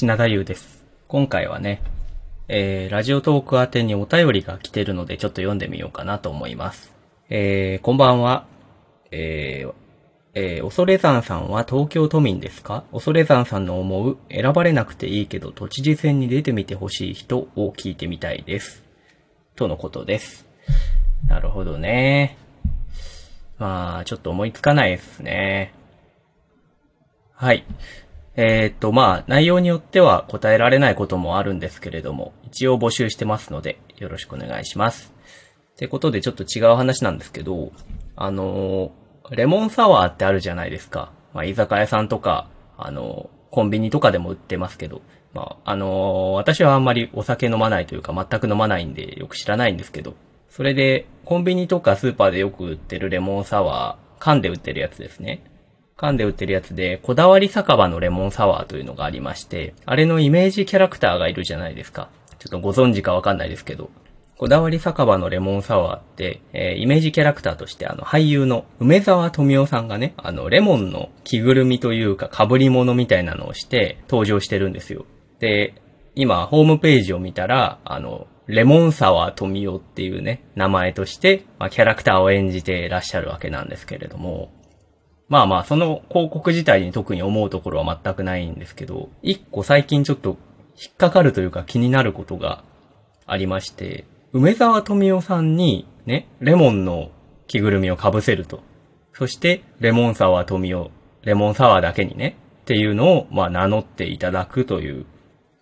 [0.00, 0.82] 品田優です。
[1.08, 1.82] 今回はね、
[2.48, 6.90] えー、ラジオトーク宛てにお便りが来てるのでちょっと読んでみようかなと思います。
[7.28, 8.46] えー、こんばんは。
[9.10, 9.74] えー、
[10.32, 12.84] えー、恐山さんは東京都民ですか？
[12.92, 18.82] 恐山さんの思う選ばれなくていいけど都知事選に出てみてほしい人を聞いてみたいです。
[19.54, 20.46] とのことです。
[21.28, 22.38] なるほどね。
[23.58, 25.74] まあ、ちょっと思いつかないですね。
[27.34, 27.66] はい。
[28.36, 35.12] えーっと、まあ、内容によっては答えられないこともあるんですけれども、一応募集してますので、よろしくお願いします。
[35.72, 37.72] ってことで、ちょっと違う話なんですけど、
[38.14, 41.12] あのー、レモンサワーってあるじゃないですか。
[41.32, 45.02] まあ、居酒屋さんとか、あのー、コンビニとかでも売ってますけど、
[45.34, 50.14] まあ、あの、私はあんまりお酒飲まないというか、全く飲まないんで、よく知らないんですけど、
[50.48, 55.42] それで、コンビニとかスーパーでよく売ってるレモンサワー、缶で売ってるやつですね。
[56.00, 62.08] 缶で売ってるやつで、こだわり酒場のレモンサワーというのがありまして、あれのイメージキャラクターがいるじゃないですか。
[62.38, 63.90] ちょっとご存知かわかんないですけど。
[64.38, 75.04] こだわり酒場のレモンサワーって、えーイメージキャラクターとしてあの俳優の梅沢富美男さんがね、あのレモンの着ぐるみというか被り物みたいなのをして登場してるんですよ。
[75.40, 75.74] で、
[76.14, 84.50] 今ホームページを見たら、あの、レモンサワー富美男っていうね、名前として、まあ、キャラクターを演じていらっしゃるわけなんですけれども、
[85.30, 90.36] まあまあ、その広告自体に特に思うところは全くないんですけど、一個最近ちょっと
[90.76, 92.64] 引っかかるというか気になることが
[93.26, 97.10] ありまして、梅沢富美男さんにね、レモンの
[97.46, 98.60] 着ぐるみを被せると。
[99.12, 100.90] そして、レモンサワー富美男、
[101.22, 105.06] レモンサワーだけにね、っていうのを、まあ名乗っていただくという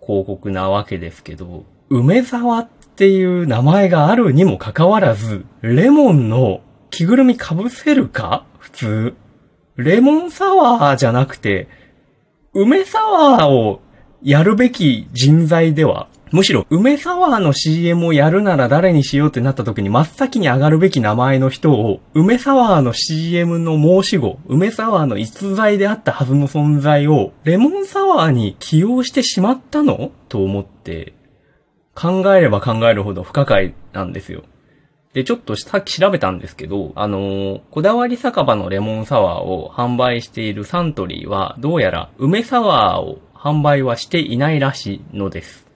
[0.00, 8.44] 広告なわけですけど、梅沢っていう名前があるにもかかわらず、レモンの着ぐるみ被せるか？
[8.58, 9.14] 普通。
[9.76, 11.68] レモンサワーじゃなくて、
[12.52, 13.80] 梅サワーを
[14.22, 30.12] やるべき人材では、むしろ梅サワーの CM をやるなら誰にしようってなった時に真っ先に上がるべき名前の人を、梅サワーの CM の申し子、梅サワーの逸材であったはずの存在を、レモンサワーに起用してしまったの？
[30.28, 31.14] と思って、
[31.94, 34.44] 考えれば考えるほど不可解なんですよ。
[35.14, 45.68] で、ちょっとさっき調べたんですけど、あのーこだわり酒場のレモンサワーを販売しているサントリーは、どうやら梅サワーを販売はしていないらしいのです。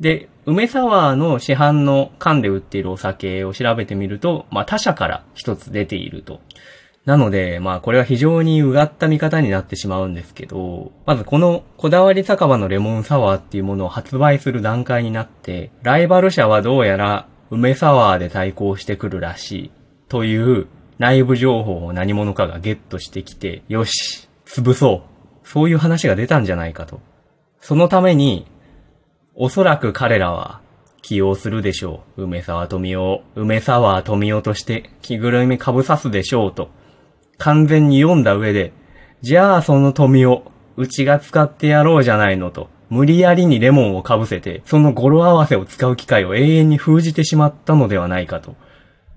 [0.00, 6.40] で、梅サワーの市販の缶で売っているお酒を調べてみると、まあ他社から一つ出ていると。
[7.06, 19.70] なので、まあこれは非常にうがった見方になってしまうんですけど、まずこのこだわり酒場のレモンサワーっていうものを発売する段階になって、ライバル社はどうやら梅サワーで対抗してくるらしい
[20.08, 20.66] という
[20.98, 25.04] 内部情報を何者かがゲットしてきて、よし、潰そ
[25.44, 25.48] う。
[25.48, 27.00] そういう話が出たんじゃないかと。
[27.60, 28.46] そのために、
[29.34, 30.60] おそらく彼らは
[31.02, 32.24] 起用するでしょう。
[32.24, 36.70] 梅沢富美男、梅沢富美男として着ぐるみかぶさすでしょうと。
[37.38, 38.72] 完全に読んだ上で、
[39.20, 42.68] じゃあその富男、うちが使ってやろうじゃないのと。
[42.90, 48.54] 無理やりにレモンをかぶせて、その語呂合わせを使う機会を永遠に封じてしまったのではないかと。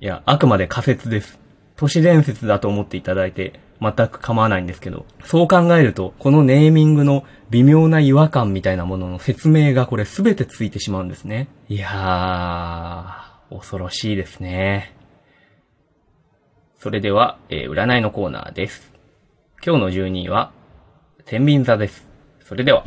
[0.00, 1.38] いや、あくまで仮説です。
[1.76, 11.48] 都市伝説だと思っていただいて全く構わないんですけど、そう考えると、このネーミングの微妙な違和感みたいなものの説明がこれ全てついてしまうんですね。
[11.68, 14.94] いやー、恐ろしいですね。
[16.78, 18.92] それでは、えー占いのコーナーです。
[19.64, 20.52] 今日の12位は、
[21.24, 22.06] 天秤座です。
[22.44, 22.84] それでは。